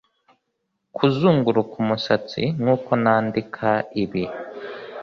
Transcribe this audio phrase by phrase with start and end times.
[0.95, 3.69] Kuzunguruka umusatsi nkuko nandika
[4.03, 4.23] ibi